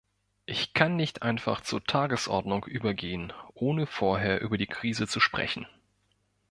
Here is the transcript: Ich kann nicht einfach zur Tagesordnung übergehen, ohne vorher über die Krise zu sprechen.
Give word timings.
Ich 0.47 0.73
kann 0.73 0.95
nicht 0.95 1.21
einfach 1.21 1.61
zur 1.61 1.83
Tagesordnung 1.83 2.65
übergehen, 2.65 3.33
ohne 3.53 3.85
vorher 3.85 4.41
über 4.41 4.57
die 4.57 4.65
Krise 4.65 5.05
zu 5.05 5.19
sprechen. 5.19 5.67